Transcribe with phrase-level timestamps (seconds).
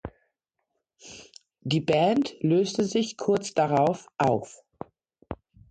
[1.61, 4.63] Die Band löste sich kurz darauf auf.